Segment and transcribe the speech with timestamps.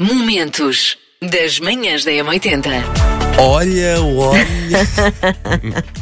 [0.00, 2.64] Momentos das manhãs da M80.
[3.36, 4.42] Olha, olha.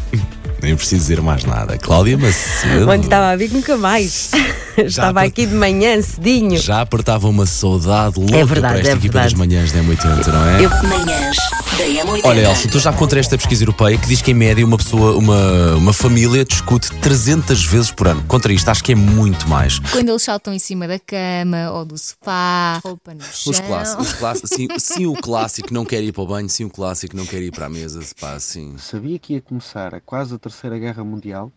[0.68, 1.78] Nem preciso dizer mais nada.
[1.78, 2.90] Cláudia Macedo.
[2.90, 4.30] Onde estava a ver nunca mais.
[4.76, 6.58] estava aqui de manhã, cedinho.
[6.60, 9.34] Já apertava uma saudade louca É verdade, para esta é equipa verdade.
[9.34, 10.64] das manhãs da M80, não é?
[10.66, 11.36] Eu- Manhãs
[11.78, 12.20] da M80.
[12.24, 15.16] Olha, Elsa, tu já contra esta pesquisa europeia que diz que em média uma pessoa,
[15.16, 18.22] uma, uma família discute 300 vezes por ano.
[18.28, 19.78] Contra isto, acho que é muito mais.
[19.78, 23.52] Quando eles saltam em cima da cama ou do sofá, roupa no chão.
[23.52, 26.64] Os clássicos, os clássicos sim, sim, o clássico não quer ir para o banho, sim,
[26.64, 28.74] o clássico não quer ir para a mesa, pá, assim.
[28.78, 31.52] Sabia que ia começar a quase a Terceira Guerra Mundial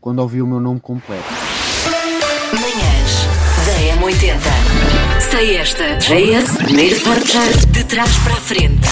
[0.00, 1.24] quando ouvi o meu nome completo.
[2.54, 3.26] Manhãs
[3.66, 5.20] da M80.
[5.20, 5.96] Sei esta.
[5.98, 8.88] JS, primeiro portar de trás para a frente.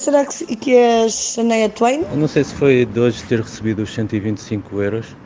[0.00, 2.02] Será que, que és Shania Twain?
[2.10, 5.16] Eu não sei se foi de hoje ter recebido os 125 euros,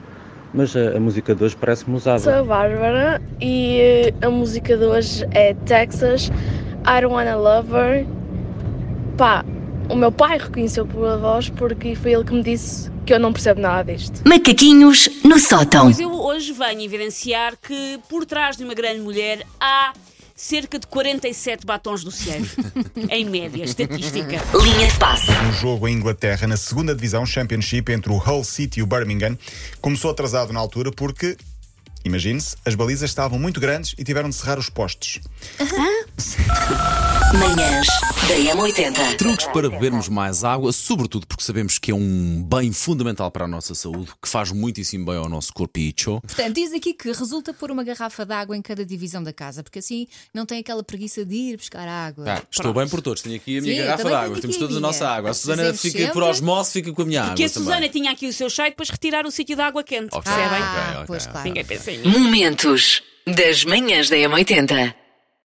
[0.54, 2.40] mas a, a música de hoje parece-me Sou usada.
[2.40, 6.30] a Bárbara e eh, a música de hoje é Texas,
[6.86, 8.19] I Don't Wanna Love Her.
[9.20, 9.44] Pá,
[9.90, 13.34] o meu pai reconheceu pela voz porque foi ele que me disse que eu não
[13.34, 14.26] percebo nada disto.
[14.26, 15.82] Macaquinhos no sótão.
[15.82, 19.92] Pois eu hoje venho evidenciar que por trás de uma grande mulher há
[20.34, 22.46] cerca de 47 batons do cielo.
[23.10, 24.42] em média, estatística.
[24.58, 25.30] Linha de passe.
[25.30, 29.36] Um jogo em Inglaterra na segunda divisão Championship entre o Hull City e o Birmingham
[29.82, 31.36] começou atrasado na altura porque,
[32.06, 35.20] imagine-se, as balizas estavam muito grandes e tiveram de serrar os postes.
[37.38, 37.86] Manhãs
[38.28, 39.16] da M80.
[39.16, 43.48] Truques para bebermos mais água, sobretudo porque sabemos que é um bem fundamental para a
[43.48, 46.20] nossa saúde, que faz muitíssimo bem ao nosso corpicho.
[46.22, 49.62] Portanto, diz aqui que resulta pôr uma garrafa de água em cada divisão da casa,
[49.62, 52.24] porque assim não tem aquela preguiça de ir buscar água.
[52.26, 54.76] Ah, estou bem por todos, tenho aqui a minha Sim, garrafa de água, temos aqui
[54.76, 55.30] a nossa água.
[55.30, 56.12] A Susana fica sempre.
[56.12, 57.46] por osmose, fica com a minha Porque água.
[57.46, 57.90] a Susana também.
[57.90, 60.08] tinha aqui o seu chá e depois retirar o sítio da água quente.
[60.12, 60.22] Ok.
[60.32, 60.58] Percebem?
[60.62, 61.32] Ah, ok, ok, pois ok.
[61.32, 61.48] claro.
[61.48, 62.08] Ninguém pensa em mim.
[62.18, 64.94] Momentos das manhãs da M80.